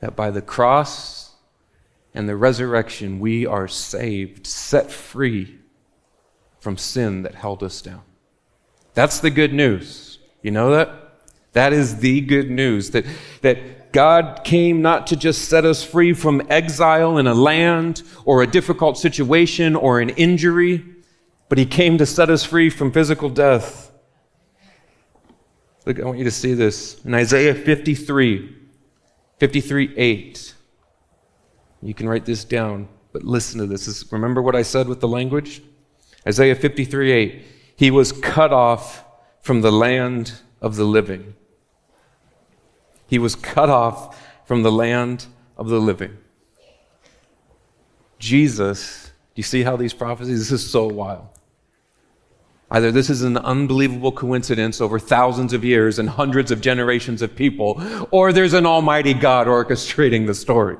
[0.00, 1.34] that by the cross
[2.14, 5.58] and the resurrection, we are saved, set free
[6.60, 8.02] from sin that held us down.
[8.94, 10.18] That's the good news.
[10.42, 10.90] You know that?
[11.52, 13.04] That is the good news that,
[13.42, 18.42] that God came not to just set us free from exile in a land or
[18.42, 20.84] a difficult situation or an injury,
[21.48, 23.92] but He came to set us free from physical death
[25.86, 27.04] Look, I want you to see this.
[27.04, 28.56] In Isaiah 53,
[29.38, 30.54] 53 8.
[31.82, 34.10] You can write this down, but listen to this.
[34.10, 35.62] remember what I said with the language?
[36.26, 37.44] Isaiah 53 8.
[37.76, 39.04] He was cut off
[39.42, 41.34] from the land of the living.
[43.06, 45.26] He was cut off from the land
[45.58, 46.16] of the living.
[48.18, 50.38] Jesus, do you see how these prophecies?
[50.38, 51.28] This is so wild.
[52.74, 57.36] Either this is an unbelievable coincidence over thousands of years and hundreds of generations of
[57.36, 60.76] people, or there's an almighty God orchestrating the story.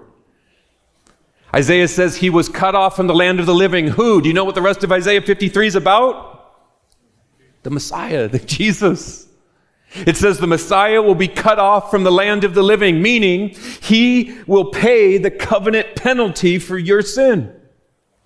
[1.55, 3.87] Isaiah says he was cut off from the land of the living.
[3.87, 4.21] Who?
[4.21, 6.67] Do you know what the rest of Isaiah 53 is about?
[7.63, 9.29] The Messiah, the Jesus.
[9.93, 13.51] It says the Messiah will be cut off from the land of the living, meaning
[13.81, 17.55] he will pay the covenant penalty for your sin.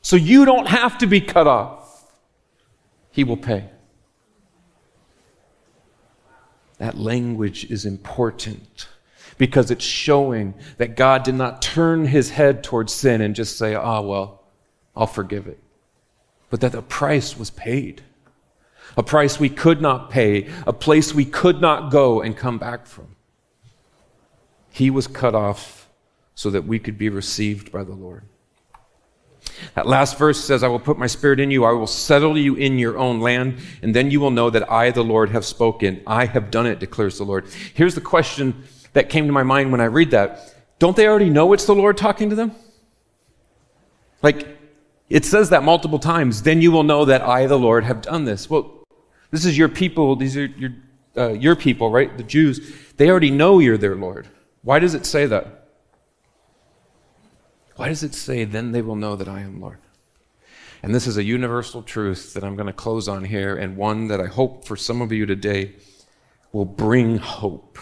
[0.00, 1.77] So you don't have to be cut off.
[3.18, 3.64] He will pay.
[6.78, 8.86] That language is important
[9.38, 13.74] because it's showing that God did not turn his head towards sin and just say,
[13.74, 14.44] ah, oh, well,
[14.94, 15.58] I'll forgive it.
[16.48, 18.04] But that the price was paid.
[18.96, 22.86] A price we could not pay, a place we could not go and come back
[22.86, 23.16] from.
[24.70, 25.88] He was cut off
[26.36, 28.22] so that we could be received by the Lord.
[29.74, 32.54] That last verse says, I will put my spirit in you, I will settle you
[32.54, 36.02] in your own land, and then you will know that I, the Lord, have spoken.
[36.06, 37.46] I have done it, declares the Lord.
[37.74, 40.54] Here's the question that came to my mind when I read that.
[40.78, 42.52] Don't they already know it's the Lord talking to them?
[44.22, 44.46] Like,
[45.08, 46.42] it says that multiple times.
[46.42, 48.50] Then you will know that I, the Lord, have done this.
[48.50, 48.84] Well,
[49.30, 50.16] this is your people.
[50.16, 50.70] These are your,
[51.16, 52.16] uh, your people, right?
[52.16, 52.74] The Jews.
[52.96, 54.28] They already know you're their Lord.
[54.62, 55.67] Why does it say that?
[57.78, 59.78] Why does it say, then they will know that I am Lord?
[60.82, 64.08] And this is a universal truth that I'm going to close on here, and one
[64.08, 65.76] that I hope for some of you today
[66.50, 67.78] will bring hope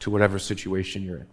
[0.00, 1.26] to whatever situation you're in.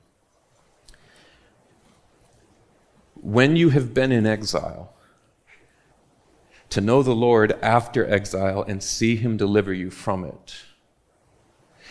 [3.16, 4.94] When you have been in exile,
[6.70, 10.58] to know the Lord after exile and see Him deliver you from it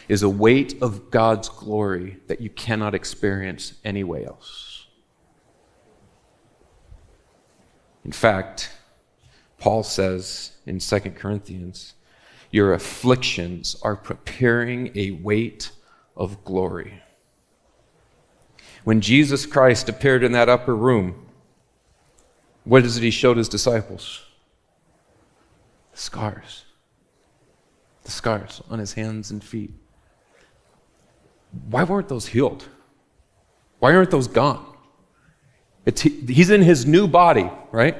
[0.08, 4.71] is a weight of God's glory that you cannot experience anywhere else.
[8.04, 8.70] In fact,
[9.58, 11.94] Paul says in 2 Corinthians,
[12.50, 15.70] your afflictions are preparing a weight
[16.16, 17.02] of glory.
[18.84, 21.26] When Jesus Christ appeared in that upper room,
[22.64, 24.24] what is it he showed his disciples?
[25.92, 26.64] The scars.
[28.04, 29.72] The scars on his hands and feet.
[31.70, 32.66] Why weren't those healed?
[33.78, 34.71] Why aren't those gone?
[35.84, 37.96] It's, he's in his new body, right?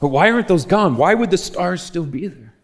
[0.00, 0.96] But why aren't those gone?
[0.96, 2.54] Why would the stars still be there?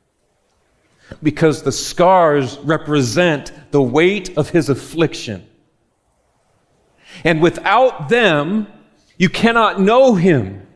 [1.22, 5.46] Because the scars represent the weight of his affliction.
[7.24, 8.66] And without them,
[9.16, 10.66] you cannot know him.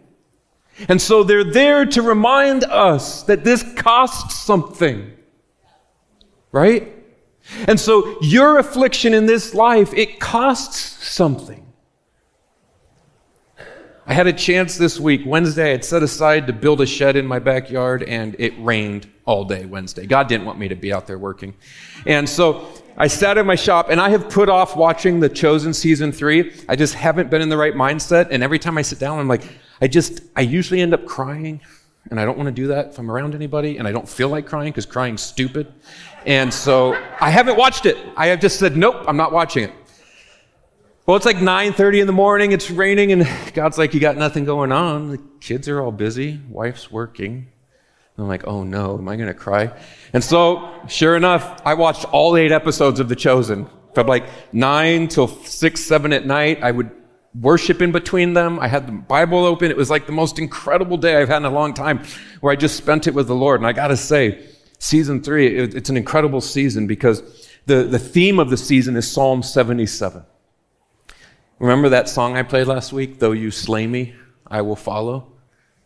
[0.89, 5.13] And so they're there to remind us that this costs something.
[6.51, 6.97] Right?
[7.67, 11.72] And so your affliction in this life, it costs something.
[14.05, 15.23] I had a chance this week.
[15.25, 19.09] Wednesday, I had set aside to build a shed in my backyard, and it rained
[19.27, 20.07] all day Wednesday.
[20.07, 21.55] God didn't want me to be out there working.
[22.05, 25.73] And so I sat in my shop, and I have put off watching The Chosen
[25.73, 26.53] season three.
[26.69, 28.29] I just haven't been in the right mindset.
[28.33, 29.45] And every time I sit down, I'm like,
[29.81, 31.61] I just, I usually end up crying.
[32.11, 33.79] And I don't want to do that if I'm around anybody.
[33.79, 35.73] And I don't feel like crying because crying's stupid.
[36.27, 37.97] And so I haven't watched it.
[38.17, 39.73] I have just said, nope, I'm not watching it.
[41.05, 44.45] Well, it's like 9:30 in the morning, it's raining and God's like you got nothing
[44.45, 45.11] going on.
[45.11, 47.49] The kids are all busy, wife's working.
[48.17, 49.73] I'm like, "Oh no, am I going to cry?"
[50.13, 53.69] And so, sure enough, I watched all 8 episodes of The Chosen.
[53.95, 56.91] From like 9 till 6, 7 at night, I would
[57.41, 58.61] worship in between them.
[58.61, 59.73] I had the Bible open.
[59.73, 62.05] It was like the most incredible day I've had in a long time
[62.41, 63.59] where I just spent it with the Lord.
[63.59, 64.47] And I got to say,
[64.79, 67.23] season 3, it's an incredible season because
[67.67, 70.27] the, the theme of the season is Psalm 77.
[71.63, 73.21] Remember that song I played last week?
[73.21, 74.15] Though you slay me,
[74.49, 75.31] I will follow.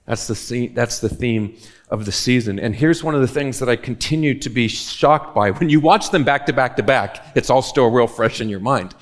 [0.06, 1.54] That's the, that's the theme
[1.90, 2.58] of the season.
[2.58, 5.50] And here's one of the things that I continue to be shocked by.
[5.50, 8.48] When you watch them back to back to back, it's all still real fresh in
[8.48, 8.94] your mind.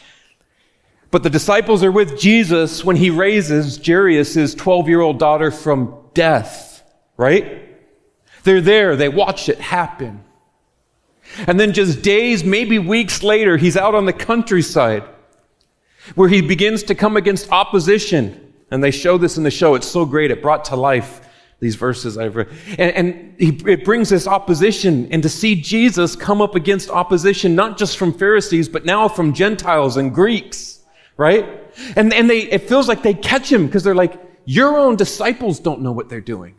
[1.13, 5.97] But the disciples are with Jesus when he raises Jairus' 12 year old daughter from
[6.13, 6.83] death,
[7.17, 7.69] right?
[8.43, 10.25] They're there, they watch it happen.
[11.47, 15.05] And then just days, maybe weeks later, he's out on the countryside
[16.15, 18.53] where he begins to come against opposition.
[18.71, 19.75] And they show this in the show.
[19.75, 20.31] It's so great.
[20.31, 21.21] It brought to life
[21.61, 22.49] these verses I've read.
[22.79, 25.09] And, and he, it brings this opposition.
[25.11, 29.33] And to see Jesus come up against opposition, not just from Pharisees, but now from
[29.33, 30.81] Gentiles and Greeks,
[31.17, 31.47] right?
[31.97, 35.59] And, and they, it feels like they catch him because they're like, your own disciples
[35.59, 36.57] don't know what they're doing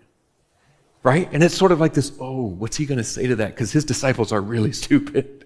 [1.05, 1.29] right?
[1.31, 3.49] And it's sort of like this oh, what's he going to say to that?
[3.49, 5.45] Because his disciples are really stupid.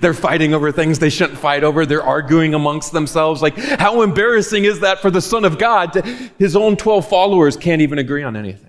[0.00, 1.84] They're fighting over things they shouldn't fight over.
[1.84, 3.42] They're arguing amongst themselves.
[3.42, 5.94] Like, how embarrassing is that for the Son of God?
[6.38, 8.68] His own 12 followers can't even agree on anything.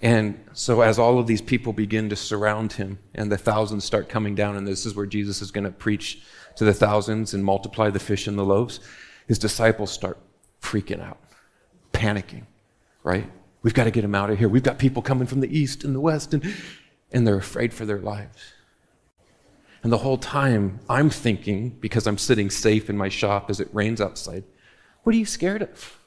[0.00, 4.08] And so, as all of these people begin to surround him and the thousands start
[4.08, 6.22] coming down, and this is where Jesus is going to preach
[6.56, 8.80] to the thousands and multiply the fish and the loaves,
[9.26, 10.18] his disciples start
[10.60, 11.18] freaking out
[11.94, 12.42] panicking,
[13.02, 13.30] right?
[13.62, 14.48] We've got to get them out of here.
[14.50, 16.34] We've got people coming from the east and the west.
[16.34, 16.54] And,
[17.12, 18.52] and they're afraid for their lives.
[19.82, 23.68] And the whole time, I'm thinking, because I'm sitting safe in my shop as it
[23.72, 24.44] rains outside,
[25.02, 25.98] what are you scared of?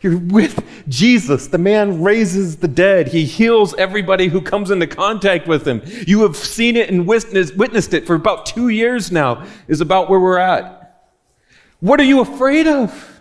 [0.00, 1.46] You're with Jesus.
[1.46, 3.08] The man raises the dead.
[3.08, 5.82] He heals everybody who comes into contact with him.
[6.06, 10.18] You have seen it and witnessed, it for about two years now, is about where
[10.18, 11.08] we're at.
[11.78, 13.11] What are you afraid of?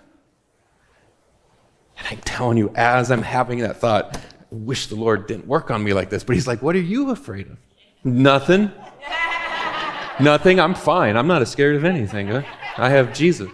[2.02, 5.70] And I'm telling you, as I'm having that thought, I wish the Lord didn't work
[5.70, 7.58] on me like this, but He's like, What are you afraid of?
[8.04, 8.72] Nothing.
[10.20, 10.60] Nothing.
[10.60, 11.16] I'm fine.
[11.16, 12.32] I'm not as scared of anything.
[12.78, 13.52] I have Jesus.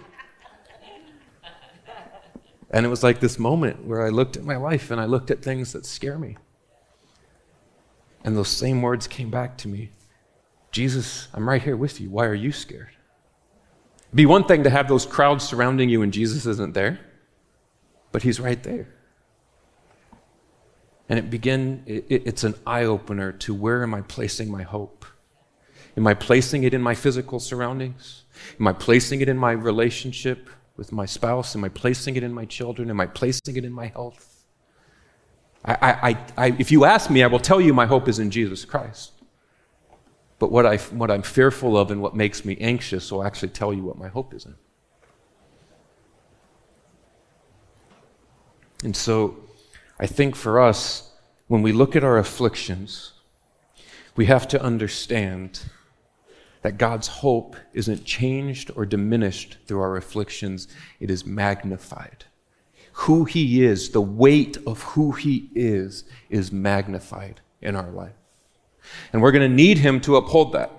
[2.70, 5.30] And it was like this moment where I looked at my life and I looked
[5.30, 6.36] at things that scare me.
[8.24, 9.90] And those same words came back to me
[10.70, 12.10] Jesus, I'm right here with you.
[12.10, 12.94] Why are you scared?
[14.08, 16.98] It'd be one thing to have those crowds surrounding you and Jesus isn't there,
[18.12, 18.88] but he's right there.
[21.08, 25.04] And it begin it, it's an eye opener to where am I placing my hope?
[25.96, 28.24] Am I placing it in my physical surroundings?
[28.60, 31.56] Am I placing it in my relationship with my spouse?
[31.56, 32.90] Am I placing it in my children?
[32.90, 34.44] Am I placing it in my health?
[35.64, 38.30] I, I, I, if you ask me, I will tell you my hope is in
[38.30, 39.12] Jesus Christ.
[40.38, 43.74] But what, I, what I'm fearful of and what makes me anxious will actually tell
[43.74, 44.54] you what my hope is in.
[48.84, 49.36] And so
[49.98, 51.10] I think for us,
[51.48, 53.12] when we look at our afflictions,
[54.16, 55.60] we have to understand
[56.62, 60.68] that God's hope isn't changed or diminished through our afflictions,
[61.00, 62.24] it is magnified.
[62.92, 68.12] Who He is, the weight of who He is, is magnified in our life.
[69.12, 70.72] And we're going to need Him to uphold that.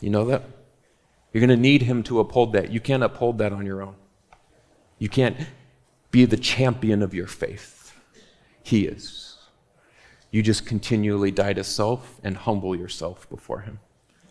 [0.00, 0.42] You know that?
[1.32, 2.72] You're going to need Him to uphold that.
[2.72, 3.94] You can't uphold that on your own.
[4.98, 5.36] You can't
[6.12, 7.98] be the champion of your faith.
[8.62, 9.38] He is.
[10.30, 13.80] You just continually die to self and humble yourself before Him.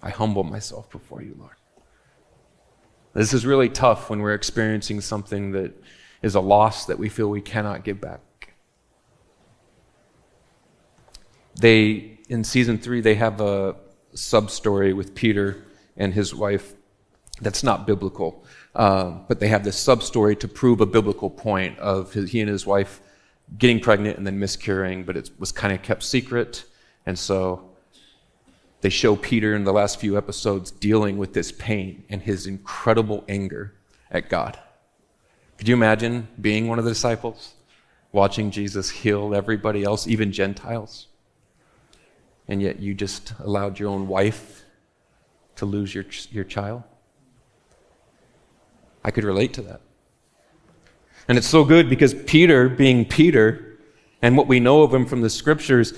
[0.01, 1.55] I humble myself before you, Lord.
[3.13, 5.73] This is really tough when we're experiencing something that
[6.21, 8.21] is a loss that we feel we cannot give back.
[11.59, 13.75] They, in season three, they have a
[14.13, 15.65] sub story with Peter
[15.97, 16.73] and his wife
[17.41, 18.45] that's not biblical.
[18.73, 22.39] Uh, but they have this sub story to prove a biblical point of his, he
[22.39, 23.01] and his wife
[23.57, 26.63] getting pregnant and then miscarrying, but it was kind of kept secret.
[27.05, 27.69] And so
[28.79, 33.25] they show Peter in the last few episodes dealing with this pain and his incredible
[33.27, 33.73] anger
[34.09, 34.57] at God.
[35.57, 37.53] Could you imagine being one of the disciples,
[38.11, 41.07] watching Jesus heal everybody else, even Gentiles?
[42.47, 44.63] And yet you just allowed your own wife
[45.57, 46.83] to lose your, your child?
[49.03, 49.81] I could relate to that.
[51.27, 53.77] And it's so good because Peter, being Peter,
[54.21, 55.93] and what we know of him from the scriptures,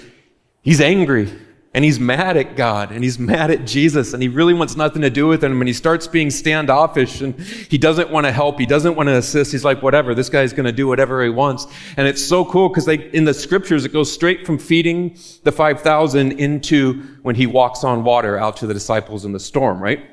[0.61, 1.29] he's angry
[1.73, 5.01] and he's mad at God and he's mad at Jesus and he really wants nothing
[5.01, 8.59] to do with him and he starts being standoffish and he doesn't want to help.
[8.59, 9.51] He doesn't want to assist.
[9.51, 11.65] He's like, whatever, this guy's going to do whatever he wants.
[11.97, 16.33] And it's so cool because in the scriptures, it goes straight from feeding the 5,000
[16.33, 20.05] into when he walks on water out to the disciples in the storm, right?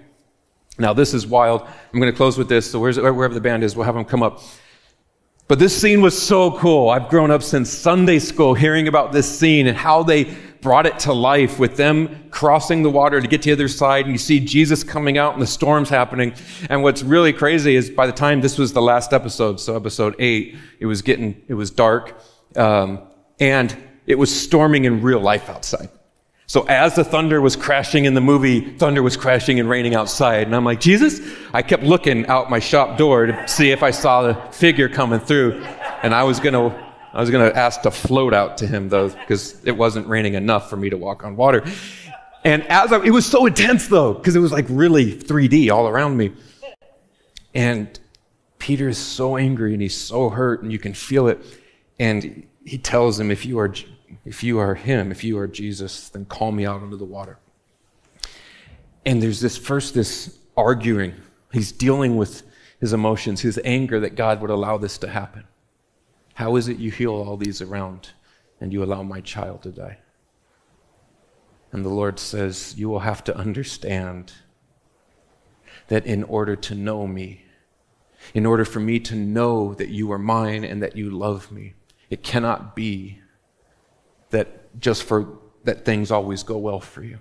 [0.79, 1.63] Now, this is wild.
[1.63, 2.71] I'm going to close with this.
[2.71, 4.41] So wherever the band is, we'll have them come up.
[5.51, 6.91] But this scene was so cool.
[6.91, 10.99] I've grown up since Sunday school hearing about this scene and how they brought it
[11.01, 14.05] to life with them crossing the water to get to the other side.
[14.05, 16.35] And you see Jesus coming out and the storm's happening.
[16.69, 20.15] And what's really crazy is by the time this was the last episode, so episode
[20.21, 22.23] eight, it was getting, it was dark.
[22.55, 23.03] Um,
[23.41, 25.89] and it was storming in real life outside.
[26.51, 30.49] So as the thunder was crashing in the movie, thunder was crashing and raining outside.
[30.49, 31.21] And I'm like, Jesus?
[31.55, 35.21] I kept looking out my shop door to see if I saw the figure coming
[35.21, 35.63] through.
[36.03, 36.77] And I was going to
[37.13, 40.35] I was going to ask to float out to him, though, because it wasn't raining
[40.35, 41.63] enough for me to walk on water.
[42.43, 45.87] And as I, it was so intense, though, because it was like really 3D all
[45.87, 46.33] around me.
[47.55, 47.97] And
[48.59, 51.47] Peter is so angry and he's so hurt, and you can feel it.
[52.01, 53.73] And he tells him, if you are,
[54.25, 57.39] if you are him, if you are Jesus, then call me out into the water.
[59.07, 61.15] And there's this first, this arguing.
[61.53, 62.43] He's dealing with
[62.81, 65.45] his emotions, his anger that God would allow this to happen.
[66.35, 68.11] How is it you heal all these around
[68.61, 69.99] and you allow my child to die?
[71.73, 74.33] And the Lord says, You will have to understand
[75.89, 77.45] that in order to know me,
[78.35, 81.75] in order for me to know that you are mine and that you love me,
[82.11, 83.20] it cannot be
[84.31, 87.19] that just for that things always go well for you.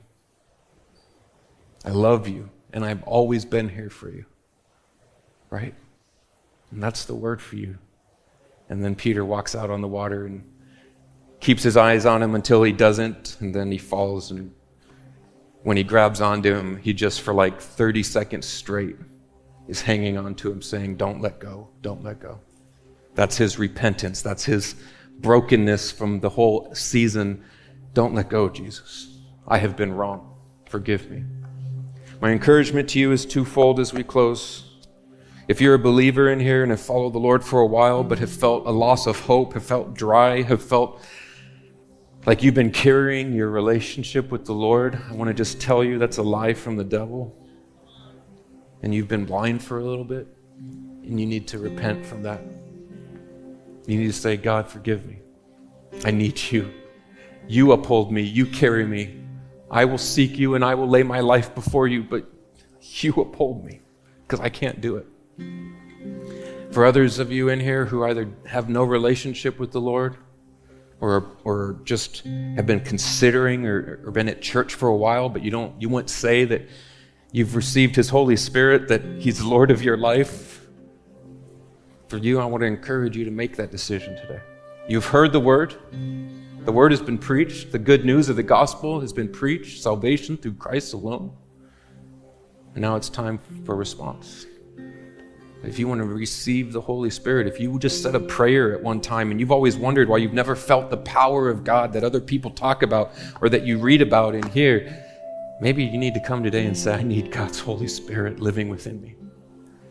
[1.84, 4.26] I love you and I've always been here for you.
[5.50, 5.74] Right?
[6.72, 7.78] And that's the word for you.
[8.70, 10.44] And then Peter walks out on the water and
[11.40, 14.30] keeps his eyes on him until he doesn't, and then he falls.
[14.30, 14.54] And
[15.64, 18.98] when he grabs onto him, he just for like 30 seconds straight
[19.68, 22.40] is hanging on to him, saying, Don't let go, don't let go.
[23.16, 24.22] That's his repentance.
[24.22, 24.76] That's his
[25.22, 27.44] brokenness from the whole season.
[27.94, 29.20] Don't let go, Jesus.
[29.48, 30.36] I have been wrong.
[30.68, 31.24] Forgive me.
[32.22, 34.66] My encouragement to you is twofold as we close.
[35.48, 38.20] If you're a believer in here and have followed the Lord for a while, but
[38.20, 41.02] have felt a loss of hope, have felt dry, have felt
[42.26, 45.98] like you've been carrying your relationship with the Lord, I want to just tell you
[45.98, 47.36] that's a lie from the devil.
[48.84, 52.42] And you've been blind for a little bit, and you need to repent from that.
[53.90, 55.18] You need to say, God, forgive me.
[56.06, 56.72] I need you.
[57.48, 58.22] You uphold me.
[58.22, 59.20] You carry me.
[59.72, 62.32] I will seek you and I will lay my life before you, but
[62.80, 63.82] you uphold me
[64.22, 65.08] because I can't do it.
[66.72, 70.18] For others of you in here who either have no relationship with the Lord
[71.02, 72.28] or, or just
[72.58, 75.90] have been considering or, or been at church for a while, but you don't you
[75.90, 76.62] won't say that
[77.32, 80.59] you've received his Holy Spirit, that he's Lord of your life.
[82.10, 84.42] For you, I want to encourage you to make that decision today.
[84.88, 85.76] You've heard the word.
[86.66, 87.72] The word has been preached.
[87.72, 89.84] The good news of the gospel has been preached.
[89.84, 91.32] Salvation through Christ alone.
[92.74, 94.48] And now it's time for response.
[95.64, 98.82] If you want to receive the Holy Spirit, if you just said a prayer at
[98.82, 102.04] one time and you've always wondered why you've never felt the power of God that
[102.04, 105.06] other people talk about or that you read about in here,
[105.62, 109.00] maybe you need to come today and say, I need God's Holy Spirit living within
[109.00, 109.16] me.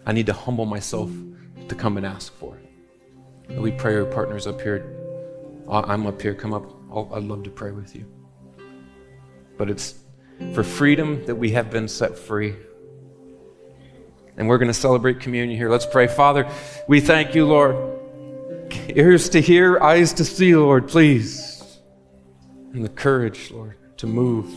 [0.05, 1.11] I need to humble myself
[1.69, 3.59] to come and ask for it.
[3.59, 4.97] We prayer partners up here.
[5.69, 6.35] I'm up here.
[6.35, 6.65] Come up.
[7.15, 8.07] I'd love to pray with you.
[9.57, 9.95] But it's
[10.55, 12.55] for freedom that we have been set free
[14.39, 15.69] and we're going to celebrate communion here.
[15.69, 16.07] Let's pray.
[16.07, 16.49] Father,
[16.87, 17.77] we thank you, Lord.
[18.89, 21.81] Ears to hear, eyes to see, Lord, please.
[22.73, 24.49] And the courage, Lord, to move.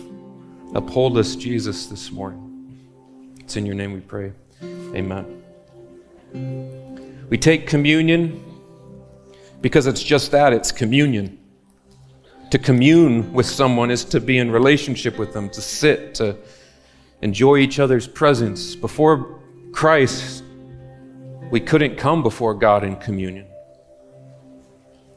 [0.75, 2.79] Uphold us, Jesus, this morning.
[3.39, 4.33] It's in your name we pray.
[4.63, 5.41] Amen.
[7.31, 8.43] We take communion
[9.61, 11.39] because it's just that it's communion.
[12.49, 16.35] To commune with someone is to be in relationship with them, to sit, to
[17.21, 18.75] enjoy each other's presence.
[18.75, 19.39] Before
[19.71, 20.43] Christ,
[21.49, 23.47] we couldn't come before God in communion.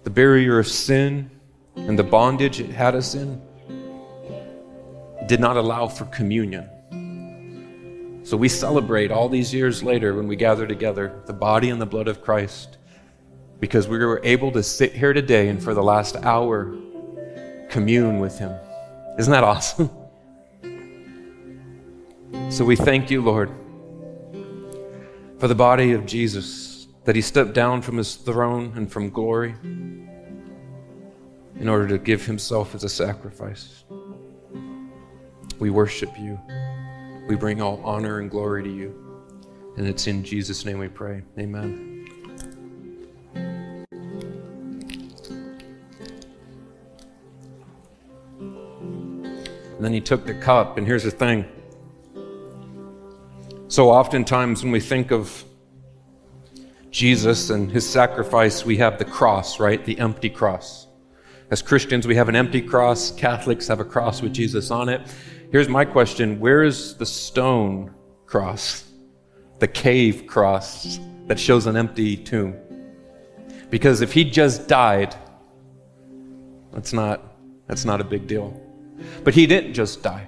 [0.04, 1.28] The barrier of sin
[1.74, 3.42] and the bondage it had us in
[5.26, 6.70] did not allow for communion.
[8.24, 11.86] So we celebrate all these years later when we gather together the body and the
[11.86, 12.78] blood of Christ
[13.60, 16.74] because we were able to sit here today and for the last hour
[17.68, 18.52] commune with Him.
[19.18, 19.90] Isn't that awesome?
[22.50, 23.50] So we thank you, Lord
[25.44, 29.54] for the body of Jesus, that he stepped down from his throne and from glory
[31.60, 33.84] in order to give himself as a sacrifice.
[35.58, 36.40] We worship you.
[37.26, 39.00] We bring all honor and glory to you.
[39.76, 41.22] And it's in Jesus' name we pray.
[41.38, 42.06] Amen.
[49.76, 51.46] And then he took the cup, and here's the thing
[53.68, 55.44] so oftentimes when we think of
[56.92, 59.84] Jesus and his sacrifice, we have the cross, right?
[59.84, 60.86] The empty cross.
[61.50, 63.10] As Christians, we have an empty cross.
[63.10, 65.00] Catholics have a cross with Jesus on it.
[65.54, 67.94] Here's my question Where is the stone
[68.26, 68.90] cross?
[69.60, 70.98] The cave cross
[71.28, 72.56] that shows an empty tomb?
[73.70, 75.14] Because if he just died,
[76.72, 77.36] that's not,
[77.68, 78.60] that's not a big deal.
[79.22, 80.26] But he didn't just die.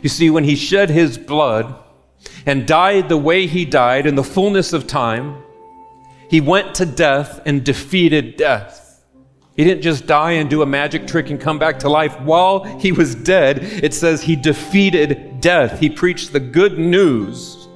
[0.00, 1.82] You see, when he shed his blood,
[2.46, 5.42] and died the way he died in the fullness of time,
[6.30, 8.85] he went to death and defeated death.
[9.56, 12.20] He didn't just die and do a magic trick and come back to life.
[12.20, 15.80] While he was dead, it says he defeated death.
[15.80, 17.68] He preached the good news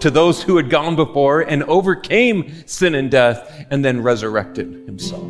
[0.00, 5.24] to those who had gone before and overcame sin and death and then resurrected himself.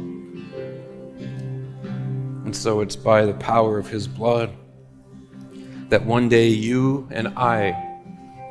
[2.44, 4.50] And so it's by the power of his blood
[5.88, 7.82] that one day you and I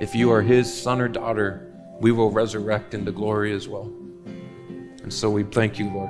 [0.01, 3.89] if you are his son or daughter, we will resurrect into glory as well.
[5.03, 6.09] And so we thank you, Lord,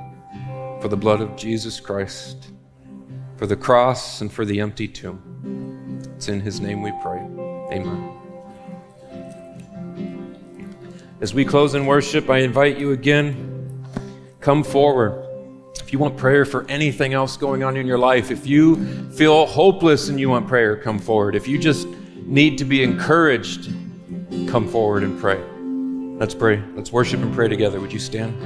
[0.86, 2.50] for the blood of Jesus Christ,
[3.38, 6.00] for the cross, and for the empty tomb.
[6.16, 7.22] It's in his name we pray.
[7.72, 8.12] Amen.
[11.22, 13.84] As we close in worship, I invite you again,
[14.42, 15.26] come forward.
[15.80, 19.48] If you want prayer for anything else going on in your life, if you feel
[19.48, 21.36] hopeless and you want prayer, come forward.
[21.36, 21.88] If you just
[22.28, 23.74] need to be encouraged,
[24.48, 25.44] come forward and pray.
[26.20, 26.62] Let's pray.
[26.76, 27.80] Let's worship and pray together.
[27.82, 28.40] Would you stand?